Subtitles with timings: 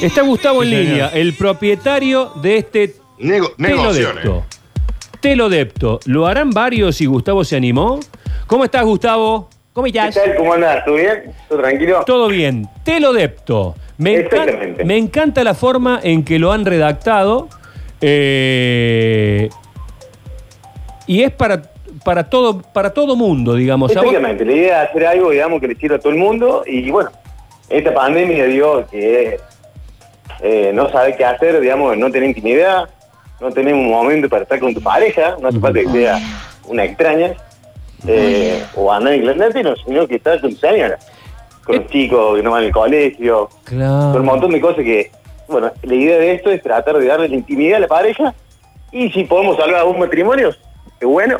[0.00, 3.52] Está Gustavo en línea, el propietario de este Nego-.
[3.56, 4.44] Telodepto.
[5.20, 6.00] Telodepto.
[6.04, 7.98] ¿Lo harán varios y Gustavo se animó?
[8.46, 9.48] ¿Cómo estás, Gustavo?
[9.72, 10.14] ¿Cómo ¿Qué estás?
[10.14, 10.34] tal?
[10.36, 10.84] ¿Cómo andas?
[10.84, 11.22] ¿Todo bien?
[11.48, 12.02] ¿Todo tranquilo?
[12.06, 12.68] Todo bien.
[12.84, 13.74] Telodepto.
[13.98, 14.84] Me, encan- Exactamente.
[14.84, 17.48] me encanta la forma en que lo han redactado.
[18.00, 19.48] eh,
[21.08, 21.62] y es para,
[22.04, 23.92] para, todo, para todo mundo, digamos.
[23.92, 24.44] Exactamente.
[24.44, 26.64] La idea es hacer algo, digamos, que le sirva a todo el mundo.
[26.66, 27.10] Y bueno,
[27.70, 29.38] esta pandemia dio que
[30.40, 32.88] eh, no saber qué hacer, digamos, no tener intimidad,
[33.40, 36.18] no tener un momento para estar con tu pareja, no hace falta que sea
[36.66, 37.34] una extraña,
[38.06, 40.98] eh, o andar en clandestino, sino que estar con tu señora,
[41.64, 44.12] con los chicos que no van al colegio, Claro.
[44.12, 45.10] con un montón de cosas que,
[45.48, 48.34] bueno, la idea de esto es tratar de darle la intimidad a la pareja
[48.92, 50.50] y si podemos salvar a un matrimonio,
[51.00, 51.38] es bueno.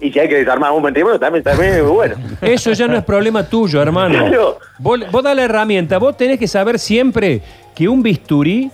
[0.00, 2.14] Y si hay que desarmar un matrimonio, también, también es bueno.
[2.40, 4.18] Eso ya no es problema tuyo, hermano.
[4.18, 4.58] Claro.
[4.78, 5.98] Vos, vos da la herramienta.
[5.98, 7.42] Vos tenés que saber siempre
[7.74, 8.70] que un bisturí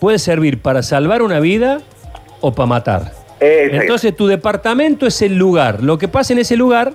[0.00, 1.80] puede servir para salvar una vida
[2.40, 3.12] o para matar.
[3.40, 3.82] Exacto.
[3.82, 5.82] Entonces tu departamento es el lugar.
[5.82, 6.94] Lo que pasa en ese lugar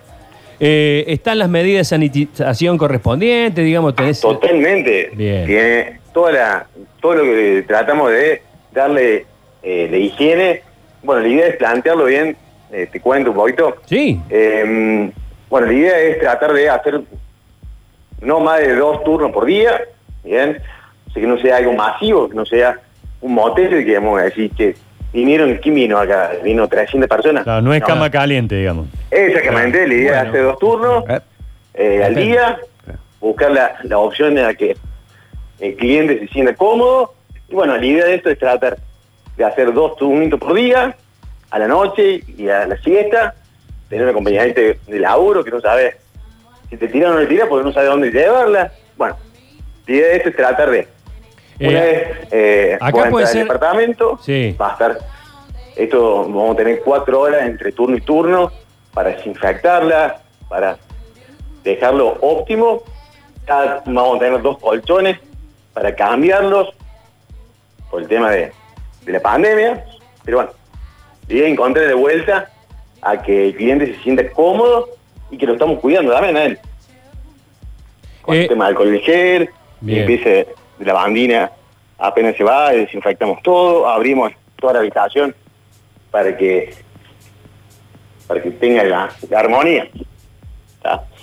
[0.60, 4.20] eh, están las medidas de sanitización correspondientes, digamos, tenés...
[4.20, 5.12] Totalmente.
[5.14, 5.46] Bien.
[5.46, 6.68] Tiene toda la,
[7.02, 8.42] todo lo que tratamos de
[8.74, 9.26] darle
[9.64, 10.62] eh, de higiene.
[11.02, 12.36] Bueno, la idea es plantearlo bien.
[12.72, 13.78] Eh, te cuento un poquito.
[13.86, 15.12] Sí, Eh,
[15.50, 17.02] bueno, la idea es tratar de hacer
[18.22, 19.82] no más de dos turnos por día,
[20.24, 20.62] ¿bien?
[21.08, 22.78] O sea, que no sea algo masivo, que no sea
[23.22, 24.76] un motel que vamos a decir que
[25.12, 26.32] vinieron, ¿quién vino acá?
[26.44, 27.44] Vino 300 personas.
[27.44, 28.88] Claro, no es cama caliente, digamos.
[29.10, 30.30] Exactamente, la idea es Bueno.
[30.30, 31.20] hacer dos turnos Eh,
[31.74, 32.60] eh, al día,
[33.20, 34.76] buscar la, la opción en la que
[35.60, 37.14] el cliente se sienta cómodo.
[37.50, 38.78] Y bueno, la idea de esto es tratar
[39.38, 40.96] de hacer dos turnitos por día,
[41.52, 43.36] a la noche y a la siesta,
[43.90, 45.98] tener un acompañante de laburo que no sabe
[46.70, 48.72] si te tira o no le tira porque no sabe dónde llevarla.
[48.98, 49.18] Bueno,
[49.88, 50.88] la idea de esto es tratar de,
[51.60, 54.56] una Eh, vez eh, acá puede ser- departamento, Sí.
[54.62, 55.00] va a estar,
[55.76, 58.52] esto vamos a tener cuatro horas entre turno y turno
[58.94, 60.78] para desinfectarla, para
[61.64, 62.84] dejarlo óptimo.
[63.46, 65.18] Cada- vamos a tener dos colchones
[65.74, 66.70] para cambiarlos
[67.90, 68.52] por el tema de,
[69.06, 69.84] de la pandemia.
[70.24, 70.52] Pero bueno,
[71.30, 72.50] la es encontrar de vuelta
[73.02, 74.90] a que el cliente se sienta cómodo
[75.32, 76.60] y que lo estamos cuidando también a él.
[78.22, 79.50] Con Eh, el tema del alcohol de gel,
[79.86, 80.48] empiece
[80.78, 81.52] de la bandina,
[81.98, 85.36] apenas se va, desinfectamos todo, abrimos toda la habitación
[86.12, 86.74] para que
[88.28, 89.90] para que tenga la, la armonía.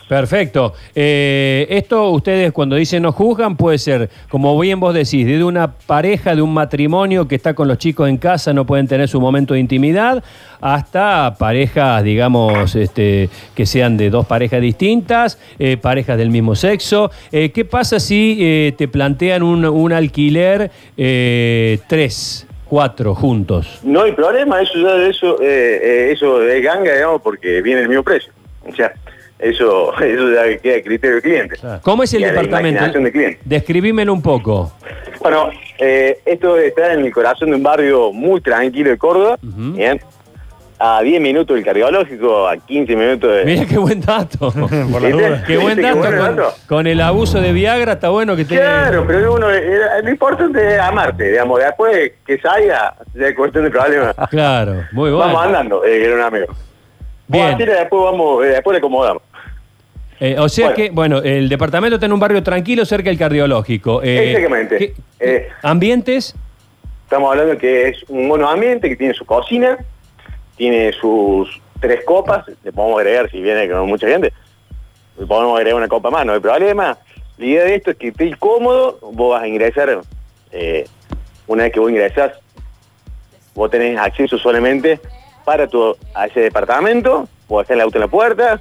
[0.09, 0.75] Perfecto.
[0.95, 5.73] Eh, esto ustedes cuando dicen no juzgan puede ser, como bien vos decís, de una
[5.73, 9.21] pareja, de un matrimonio que está con los chicos en casa, no pueden tener su
[9.21, 10.23] momento de intimidad,
[10.61, 17.11] hasta parejas, digamos, este, que sean de dos parejas distintas, eh, parejas del mismo sexo.
[17.33, 23.81] Eh, ¿Qué pasa si eh, te plantean un, un alquiler eh, tres, cuatro juntos?
[23.83, 28.33] No hay problema, eso ya eso, eso es ganga, digamos, porque viene el mismo precio.
[28.69, 28.93] O sea,
[29.39, 31.57] eso, eso ya queda a criterio del cliente.
[31.83, 32.93] ¿Cómo es el Y a la departamento?
[33.11, 33.39] cliente.
[33.45, 34.73] Describímelo un poco.
[35.21, 40.01] Bueno, eh, esto está en el corazón de un barrio muy tranquilo de Córdoba, bien,
[40.79, 43.45] a 10 minutos del cardiológico, a 15 minutos de...
[43.47, 44.53] Mira qué buen dato.
[44.93, 45.45] Por la duda.
[45.47, 45.97] Qué buen ¿Viste dato.
[45.99, 46.55] bueno con, dato?
[46.69, 48.57] con el abuso de Viagra está bueno que te.
[48.57, 53.71] Claro, pero uno, lo importante es amarte, digamos, después que salga, ya es cuestión de
[53.71, 54.15] problemas.
[54.31, 55.19] Claro, muy bueno.
[55.27, 56.47] Vamos andando, eh, que era un amigo.
[57.29, 57.57] Bien.
[57.57, 57.71] Bien.
[57.71, 59.23] después vamos, eh, después le acomodamos.
[60.21, 60.77] Eh, o sea Bueno.
[60.77, 64.03] que, bueno, el departamento está en un barrio tranquilo cerca del cardiológico.
[64.03, 64.79] Eh, Exactamente.
[64.79, 65.49] ¿qué- Eh.
[65.63, 66.35] ¿Ambientes?
[67.05, 69.79] Estamos hablando que es un monoambiente que tiene su cocina,
[70.57, 74.33] tiene sus tres copas, le podemos agregar si viene con mucha gente,
[75.19, 76.97] le podemos agregar una copa más, no hay problema.
[77.37, 80.01] La idea de esto es que estés cómodo, vos vas a ingresar,
[80.53, 80.87] eh,
[81.47, 82.33] una vez que vos ingresás,
[83.55, 84.99] vos tenés acceso solamente
[85.45, 88.61] para tu, a ese departamento, vos dejar el auto en la puerta,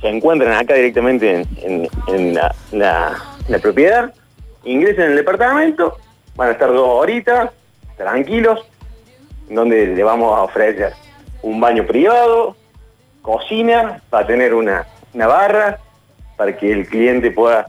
[0.00, 3.16] se encuentran acá directamente en, la,
[3.62, 4.12] propiedad,
[4.64, 5.96] ingresan en el departamento,
[6.34, 7.50] van a estar dos horitas,
[7.96, 8.66] tranquilos,
[9.48, 10.92] donde le vamos a ofrecer
[11.42, 12.56] un baño privado,
[13.22, 15.78] cocina, va a tener una, una barra
[16.36, 17.68] para que el cliente pueda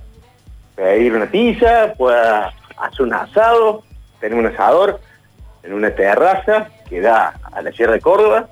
[0.75, 3.83] pedir una pizza, pueda hacer un asado,
[4.19, 4.99] tener un asador
[5.63, 8.49] en una terraza que da a la Sierra de Córdoba,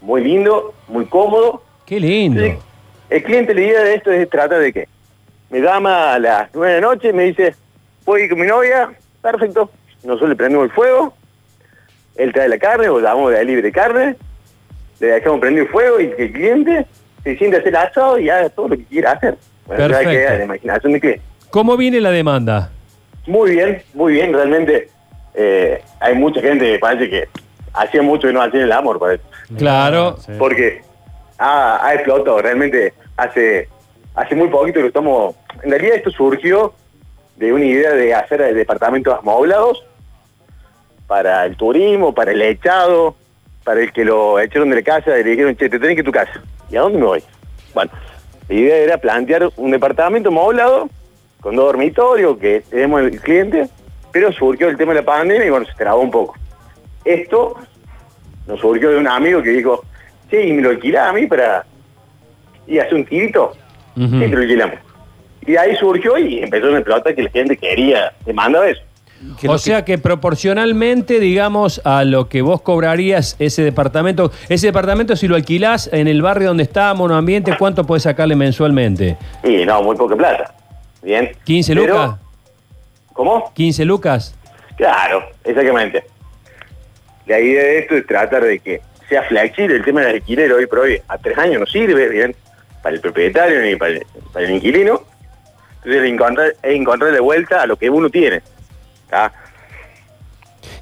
[0.00, 2.40] muy lindo, muy cómodo, Qué lindo.
[3.10, 4.86] El cliente, la idea de esto es tratar de que
[5.50, 7.56] me llama a las nueve de la noche, me dice,
[8.04, 8.92] ¿puedo ir con mi novia?
[9.20, 9.68] Perfecto.
[10.04, 11.12] Nosotros le prendemos el fuego,
[12.14, 14.14] él trae la carne, o damos de libre carne,
[15.00, 16.86] le dejamos prender el fuego y que el cliente
[17.24, 19.36] se siente a hacer asado y haga todo lo que quiera hacer.
[19.66, 20.10] Bueno, Perfecto.
[20.10, 21.22] queda la imaginación del cliente.
[21.50, 22.70] ¿Cómo viene la demanda?
[23.26, 24.88] Muy bien, muy bien, realmente
[25.34, 27.28] eh, hay mucha gente que parece que
[27.72, 29.24] hacía mucho y no hacía el amor, parece.
[29.58, 30.18] Claro.
[30.18, 30.30] Sí.
[30.38, 30.88] Porque
[31.40, 33.68] ha, explotado, realmente hace,
[34.14, 35.34] hace muy poquito que estamos...
[35.62, 36.74] En realidad esto surgió
[37.36, 39.84] de una idea de hacer departamentos amoblados
[41.06, 43.16] para el turismo, para el echado,
[43.64, 46.02] para el que lo echaron de la casa y le dijeron, che, te tenés que
[46.02, 46.42] tu casa.
[46.70, 47.24] ¿Y a dónde me voy?
[47.72, 47.90] Bueno,
[48.48, 50.90] la idea era plantear un departamento amoblado
[51.40, 53.68] con dos dormitorios que tenemos el cliente,
[54.12, 56.34] pero surgió el tema de la pandemia y bueno, se trabó un poco.
[57.04, 57.56] Esto
[58.46, 59.84] nos surgió de un amigo que dijo,
[60.30, 61.64] che, y me lo alquilás a mí para
[62.66, 63.52] ir a hacer un tirito.
[63.96, 64.76] Sí, te lo alquilamos.
[65.46, 68.80] Y ahí surgió y empezó una pelota que la gente quería, demandaba eso.
[69.38, 74.68] ¿Qué es O sea que proporcionalmente, digamos, a lo que vos cobrarías ese departamento, ese
[74.68, 79.18] departamento si lo alquilás en el barrio donde está, monoambiente, ¿cuánto podés sacarle mensualmente?
[79.44, 80.54] Y no, muy poca plata.
[81.02, 81.32] Bien.
[81.46, 82.20] ¿15 Pero- lucas?
[83.12, 83.52] ¿Cómo?
[83.54, 84.34] ¿15 lucas?
[84.76, 86.04] Claro, exactamente.
[87.26, 90.66] La idea de esto es tratar de que sea flexible el tema del alquiler hoy
[90.66, 90.98] por hoy.
[91.08, 92.34] A tres años no sirve, bien,
[92.82, 95.02] para el propietario ni para el, para el inquilino.
[95.78, 98.40] Entonces es encontrar, encontrarle vuelta a lo que uno tiene.
[99.10, 99.32] ¿tá?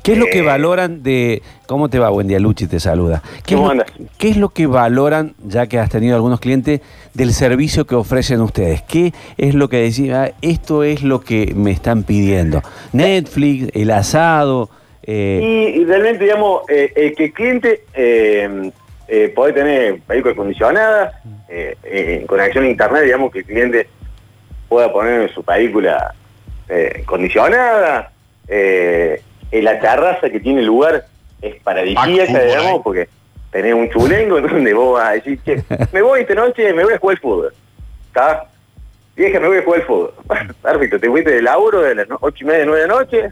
[0.02, 1.42] ¿Qué es lo que Eh, valoran de...
[1.66, 2.08] ¿Cómo te va?
[2.10, 3.22] Buen día, Luchi, te saluda.
[3.46, 3.92] ¿Qué, es ¿Cómo lo, andas?
[4.18, 6.80] qué es lo que valoran, ya que has tenido algunos clientes,
[7.14, 8.82] del servicio que ofrecen ustedes?
[8.82, 10.10] ¿Qué es lo que decís?
[10.12, 12.62] "Ah, esto es lo que me están pidiendo.
[12.92, 14.68] Netflix, el asado...
[15.10, 18.70] eh, Y, y realmente, digamos, eh, el que el cliente eh,
[19.08, 23.88] eh, puede tener vehículo acondicionada, eh, eh, conexión a internet, digamos, que el cliente
[24.68, 26.14] pueda poner su película
[26.68, 28.12] eh, condicionada,
[28.48, 31.06] eh, en la terraza que tiene lugar
[31.40, 33.08] es paradisíaca, digamos, porque
[33.50, 35.62] tenés un chulengo donde vos vas a decir, che,
[35.92, 37.54] me voy esta noche, me voy a jugar al fútbol.
[38.08, 38.44] ¿Está?
[39.16, 40.12] Vieja, me voy a jugar al fútbol.
[40.62, 43.30] Perfecto, te fuiste de laburo de las ocho y media, nueve de la noche,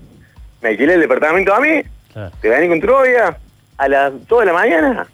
[0.67, 1.81] me alquilé el departamento a mí,
[2.13, 2.33] Claro.
[2.41, 3.37] te venís con Troya
[3.79, 5.07] a las 2 de la mañana,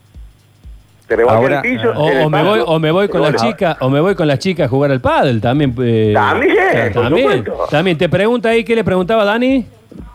[1.06, 1.90] te Ahora- el piso.
[1.94, 4.26] O, el o me voy, o me voy con la chica, o me voy con
[4.26, 5.74] la chica a jugar al pádel también.
[5.82, 7.66] eh, También, claro, por también, supuesto.
[7.70, 7.98] también.
[7.98, 9.66] Te pregunta ahí, ¿qué le preguntaba Dani?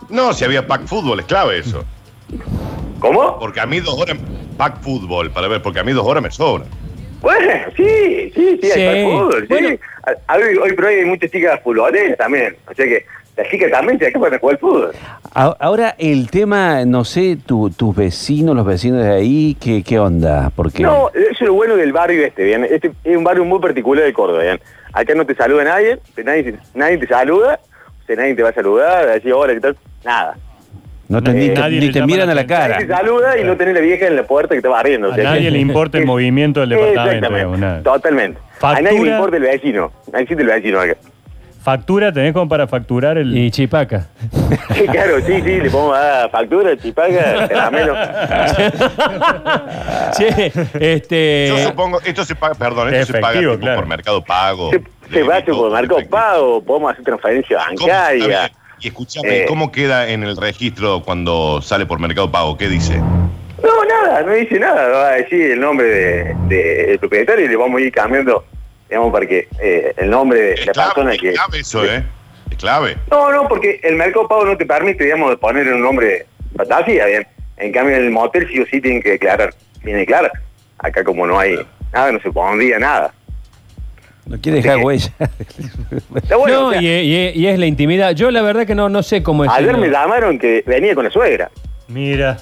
[0.08, 1.84] No, si había pack fútbol, es clave eso.
[2.98, 3.38] ¿Cómo?
[3.38, 4.16] Porque a mí dos horas,
[4.56, 6.66] pack fútbol, para ver, porque a mí dos horas me sobran.
[7.20, 8.80] Bueno, sí, sí, sí, Sí.
[8.80, 9.46] hay para fútbol, sí.
[9.48, 9.68] Bueno.
[10.04, 13.04] A- a- Hoy, hoy por hoy hay muchas chicas futboleras también, o sea que
[13.38, 14.90] las chicas también se acaban de jugar al fútbol.
[15.32, 20.50] ahora, el tema, no sé, tu- tus vecinos, los vecinos de ahí, ¿qué, qué onda?
[20.54, 20.82] Porque...
[20.82, 22.64] No, eso es lo bueno del barrio este, ¿bien?
[22.68, 24.60] Este es un barrio muy particular de Córdoba, ¿bien?
[24.92, 27.60] Acá no te saluda nadie, nadie, nadie te saluda,
[28.02, 29.76] o sea, nadie te va a saludar, a decir hola, ¿qué tal?
[30.04, 30.36] Nada.
[31.08, 32.68] No te, Eh, ni te, nadie ni le te llama miran a la atención.
[32.70, 32.98] Nadie te cara.
[33.00, 35.08] saluda y no tenés la vieja en la puerta que te va riendo.
[35.08, 37.26] o A nadie que- le importa el movimiento del departamento.
[37.26, 38.40] Exactamente, digamos, totalmente.
[38.60, 39.14] A nadie le Factura.
[39.16, 40.96] importa el vecino, no existe el vecino acá.
[41.62, 43.36] Factura, tenés como para facturar el.
[43.36, 44.06] Y Chipaca.
[44.74, 47.94] Sí, claro, sí, sí, le podemos dar factura, chipaga, caramelo.
[50.16, 51.48] Che, este.
[51.48, 53.80] Yo supongo, esto se paga, perdón, esto se paga Efectivo, tipo claro.
[53.80, 54.70] por mercado pago.
[54.70, 54.82] Se,
[55.12, 56.10] se va por efectivo.
[56.10, 58.50] Pago, podemos hacer transferencia bancaria.
[58.80, 59.46] Y escúchame, Eh.
[59.48, 62.56] ¿cómo queda en el registro cuando sale por mercado pago?
[62.56, 62.96] ¿Qué dice?
[62.98, 67.48] No, nada, no dice nada, va a decir el nombre de- de- del propietario y
[67.48, 68.44] le vamos a ir cambiando,
[68.88, 71.32] digamos, para que eh, el nombre de Es la clave, persona es que...
[71.32, 72.04] clave eso, ¿eh?
[72.50, 72.96] Es clave.
[73.10, 76.26] No, no, porque el Mercado Pago no te permite, digamos, poner un nombre
[76.56, 77.26] fantasía, bien.
[77.58, 79.52] En cambio, en el motel sí o sí tienen que declarar,
[79.82, 80.32] tienen que declarar.
[80.78, 81.58] Acá como no hay
[81.92, 83.12] nada, no se pondría nada.
[84.26, 84.82] No quiere dejar Sí.
[84.84, 85.12] huella.
[86.14, 88.12] Está bueno, no, o sea, y, y- y es la intimidad.
[88.12, 89.50] Yo la verdad que no, no sé cómo es.
[89.50, 91.50] ayer me llamaron que venía con la suegra.
[91.88, 92.36] Mira.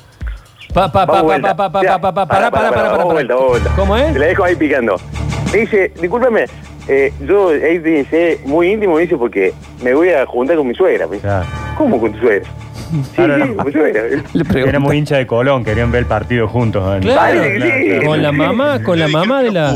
[0.75, 1.57] Pa, pa, pa, Vamos pa, vuelta.
[1.57, 5.36] pa, pa, Ya, pa, pa, pará, pará, pará, pará, vamos pará, vuelta, vamos vuelta.
[5.53, 6.45] Me dice, discúlpeme,
[6.89, 10.75] eh, yo ahí dice muy íntimo, me dice, porque me voy a juntar con mi
[10.75, 11.07] suegra.
[11.07, 11.47] Me dice, Claro.
[11.77, 12.49] ¿Cómo con tu suegra?
[12.91, 13.57] Sí, Claro, sí, no.
[13.57, 14.03] con mi suegra.
[14.33, 14.69] Le pregunto.
[14.69, 16.83] Éramos hincha de Colón, querían ver el partido juntos.
[16.85, 17.01] ¿no?
[17.01, 18.05] Claro, sí.
[18.07, 19.73] Con la mamá, con la mamá de la.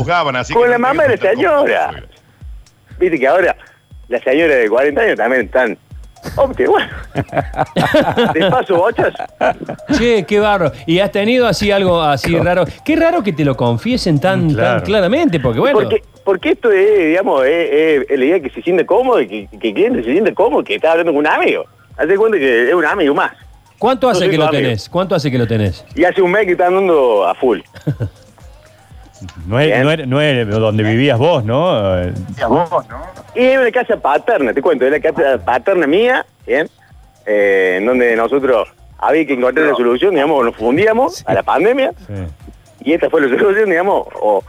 [0.53, 2.03] Con la no mamá de la señora.
[2.99, 3.55] Viste que ahora
[4.07, 5.77] las señoras de 40 años también están.
[6.55, 6.89] Qué bueno.
[8.33, 9.13] De paso, bochas.
[9.97, 10.71] Che, qué barro.
[10.85, 12.65] Y has tenido así algo así raro.
[12.85, 14.77] Qué raro que te lo confiesen tan, claro.
[14.77, 15.79] tan claramente, porque bueno.
[15.79, 19.57] Porque, porque esto es, digamos, es, es la idea que se siente cómodo y que,
[19.59, 21.65] que el cliente se siente cómodo que está hablando con un amigo.
[21.97, 23.31] Hace cuenta que es un amigo más.
[23.77, 24.61] ¿Cuánto hace que lo amigo.
[24.63, 24.89] tenés?
[24.89, 25.83] ¿Cuánto hace que lo tenés?
[25.95, 27.59] Y hace un mes que está andando a full.
[29.45, 31.95] No es, no, es, no es donde vivías vos, ¿no?
[33.35, 36.67] Y es una casa paterna, te cuento, es la casa paterna mía, ¿bien?
[37.25, 41.93] Eh, en donde nosotros había que encontrar la solución, digamos, nos fundíamos a la pandemia
[42.07, 42.13] sí.
[42.83, 44.43] y esta fue la solución, digamos, o,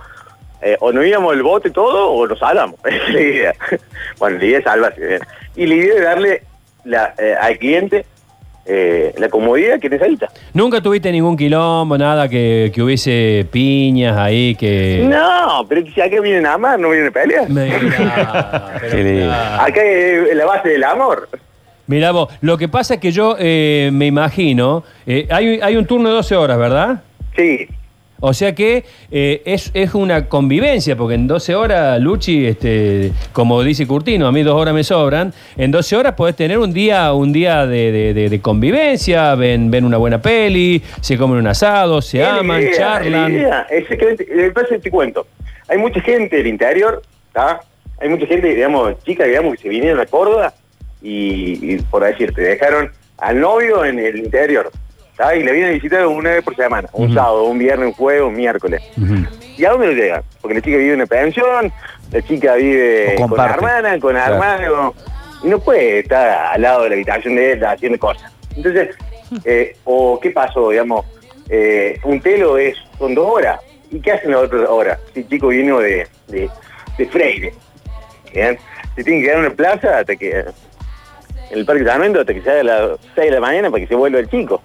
[0.63, 3.55] eh, o nos íbamos el bote todo o nos salvamos, esa es la idea.
[4.19, 5.21] Bueno, la idea es salvarse, ¿bien?
[5.55, 6.43] Y la idea es darle
[6.85, 8.07] la, eh, al cliente
[8.65, 10.29] eh, la comodidad que necesita.
[10.55, 15.05] ¿Nunca tuviste ningún quilombo, nada que, que hubiese piñas ahí que...
[15.09, 17.47] No, pero si acá vienen a amar, no vienen a pelear.
[18.81, 19.33] Pero.
[19.33, 21.29] Acá es la base del amor.
[21.87, 25.85] Mirá vos, lo que pasa es que yo eh, me imagino, eh, hay, hay un
[25.85, 27.03] turno de 12 horas, ¿verdad?
[27.37, 27.69] Sí,
[28.25, 33.61] O sea que eh, es, es una convivencia, porque en 12 horas, Luchi, este, como
[33.65, 37.13] dice Curtino, a mí dos horas me sobran, en 12 horas podés tener un día,
[37.15, 41.49] un día de, de- de- de convivencia, ven, ven una buena peli, se comen un
[41.49, 43.33] asado, se aman, idea, charlan.
[43.33, 43.67] idea.
[43.71, 44.25] Exactamente.
[44.25, 45.27] Que te cuento.
[45.69, 47.03] Hay mucha gente del interior,
[47.33, 47.61] ¿tá?
[48.01, 50.55] Hay mucha gente, digamos, chicas, digamos, que se vinieron a Córdoba
[51.03, 54.71] y, y, por decirte, dejaron al novio en el interior,
[55.35, 58.23] Y le vienen a visitar una vez por semana, un sábado, un viernes, un jueves,
[58.23, 58.83] un miércoles.
[59.57, 60.23] ¿Y a dónde lo llegan?
[60.41, 61.73] Porque la chica vive en una pensión,
[62.11, 63.55] la chica vive con comparte.
[63.55, 64.35] hermana, con Claro.
[64.35, 64.95] hermano,
[65.45, 68.33] y no puede estar al lado de la habitación de él haciendo cosas.
[68.57, 68.97] Entonces,
[69.45, 71.07] eh, o qué pasó, digamos,
[71.49, 73.61] eh, un telo es son dos horas.
[73.91, 74.99] ¿Y qué hacen las otras horas?
[75.13, 76.49] Si el chico vino de, de,
[76.97, 77.53] de Freire,
[78.33, 78.59] ¿bien?
[78.97, 80.45] Se tiene que quedar en una plaza hasta que
[81.53, 83.87] en el parque de hasta que se haga las 6 de la mañana para que
[83.89, 84.63] se vuelva el chico.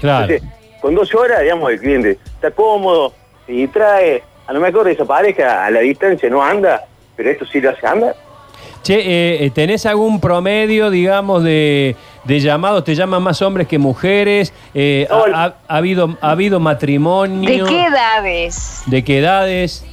[0.00, 0.32] Claro.
[0.32, 0.48] Entonces,
[0.80, 3.12] con 12 horas, digamos, el cliente está cómodo,
[3.46, 6.84] se distrae, a lo mejor esa pareja a la distancia no anda,
[7.16, 8.14] pero esto sí lo hace andar.
[8.82, 12.84] Che, eh, eh, ¿tenés algún promedio, digamos, de, de llamados?
[12.84, 14.52] ¿Te llaman más hombres que mujeres?
[14.72, 17.64] Eh, ha, No, ha- ha habido, ¿Ha habido matrimonio?
[17.66, 18.82] ¿De qué edades?
[18.86, 19.84] ¿De qué edades?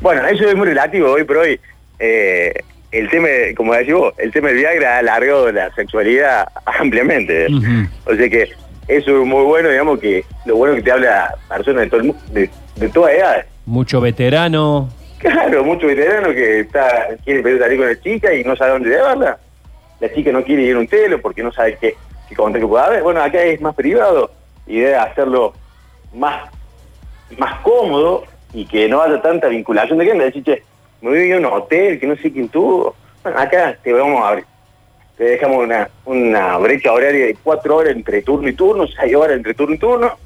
[0.00, 1.60] Bueno, eso es muy relativo hoy por hoy.
[1.98, 2.52] Eh,
[2.92, 6.46] el tema, como decís vos, el tema del Viagra ha alargado la sexualidad
[6.80, 7.46] ampliamente.
[8.06, 8.50] O sea que
[8.88, 12.14] eso es muy bueno, digamos que lo bueno que te habla personas de todo el
[12.32, 13.46] de, de todas edades.
[13.66, 14.88] Mucho veterano.
[15.18, 18.72] Claro, mucho veterano que está quiere empezar a salir con la chica y no sabe
[18.72, 19.38] dónde llevarla.
[20.00, 21.94] La chica no quiere ir a un telo porque no sabe qué,
[22.28, 23.02] qué contacto puede haber.
[23.04, 24.32] Bueno, acá es más privado
[24.66, 25.52] y debe hacerlo
[26.12, 26.50] más,
[27.38, 30.24] más cómodo y que no haya tanta vinculación de gente.
[30.24, 30.62] Decir, che,
[31.00, 32.96] me voy a ir a un hotel que no sé quién tuvo.
[33.22, 34.44] Bueno, acá te vamos a abrir.
[35.22, 39.36] Te dejamos una, una brecha horaria de cuatro horas entre turno y turno, seis horas
[39.36, 40.18] entre turno y turno,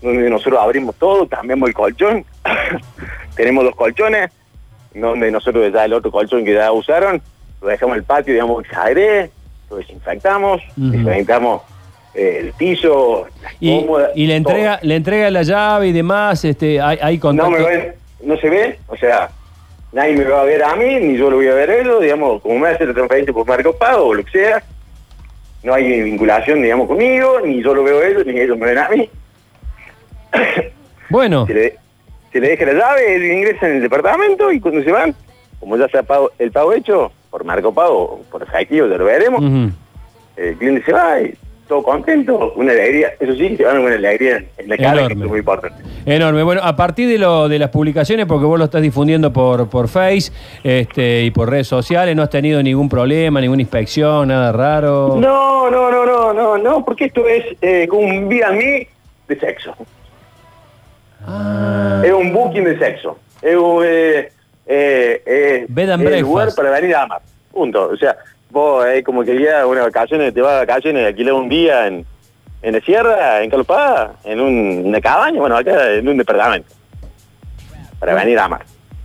[0.00, 2.24] donde nosotros abrimos todo, cambiamos el colchón.
[3.34, 4.30] Tenemos dos colchones,
[4.94, 7.20] donde nosotros ya el otro colchón que ya usaron,
[7.60, 9.30] lo dejamos en el patio, digamos, que agrede,
[9.68, 11.62] lo desinfectamos, desinfectamos
[12.14, 13.26] eh, el piso,
[13.58, 14.52] Y, cómodas, y le todo.
[14.54, 17.50] entrega, le entrega la llave y demás, este, hay, hay No contacto.
[17.50, 19.30] me ven, no se ve, o sea,
[19.94, 22.02] nadie me va a ver a mí, ni yo lo voy a ver a ellos,
[22.02, 24.62] digamos, como me hace la transferencia por Marco Pago o lo que sea,
[25.62, 28.78] no hay vinculación, digamos, conmigo, ni yo lo veo a ellos, ni ellos me ven
[28.78, 29.08] a mí.
[31.10, 31.74] Bueno, se le,
[32.32, 35.14] se le deja la llave, ellos ingresan en el departamento y cuando se van,
[35.60, 39.40] como ya está pago- el pago hecho, por Marco Pago, por efectivo, ya lo veremos,
[40.36, 41.34] el cliente se va y
[41.68, 45.12] todo contento, una alegría, eso sí, se van con una alegría en la cara, que
[45.14, 45.82] es muy importante.
[46.06, 46.42] Enorme.
[46.42, 49.88] Bueno, a partir de, lo, de las publicaciones, porque vos lo estás difundiendo por, por
[49.88, 50.32] Face
[50.62, 55.16] este, y por redes sociales, no has tenido ningún problema, ninguna inspección, nada raro.
[55.18, 58.86] No, no, no, no, no, no, porque esto es eh, como un vía mí
[59.28, 59.74] de sexo.
[61.26, 62.02] Ah.
[62.04, 63.18] Es un booking de sexo.
[63.40, 64.30] Es un eh,
[64.66, 67.22] eh, eh, Bed and es el lugar para venir a amar.
[67.52, 67.88] Punto.
[67.88, 68.16] O sea,
[68.50, 72.06] vos es como que ya una vacaciones, te vas de vacaciones, alquilas un día en,
[72.64, 76.68] en la sierra, en Calopá, en un- una cabaña, bueno, acá en un departamento.
[77.98, 78.62] Para venir a amar.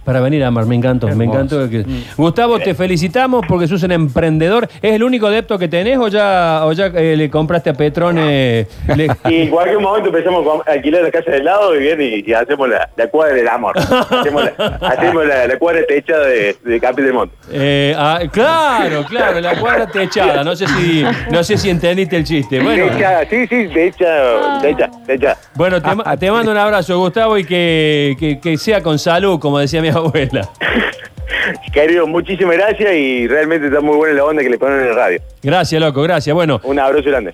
[0.09, 1.69] Para venir a amar, me encantó, me encantó.
[1.69, 1.85] que-
[2.17, 4.67] Gustavo, te felicitamos porque sos un emprendedor.
[4.81, 8.65] ¿Es el único adepto que tenés o ya, o ya eh, le compraste a Petrone?
[8.95, 12.23] le- Y en cualquier momento empezamos a alquilar la casa del lado y bien y,
[12.27, 13.77] y hacemos la, la cuadra del amor.
[13.77, 17.35] hacemos la, hacemos la, la cuadra techada de, de Capil del Monte.
[17.51, 20.43] Eh, ah, claro, claro, la cuadra techada.
[20.43, 22.59] No sé si, no sé si entendiste el chiste.
[22.59, 25.37] Bueno, Techada, sí, sí, techa, techa, techa.
[25.53, 29.39] bueno te, ma- te mando un abrazo, Gustavo, y que, que- que sea con salud,
[29.39, 30.49] como decía mi abuela.
[31.73, 34.95] Querido, muchísimas gracias y realmente está muy buena la onda que le ponen en el
[34.95, 35.21] radio.
[35.43, 36.33] Gracias, loco, gracias.
[36.33, 37.33] Bueno, Un abrazo grande.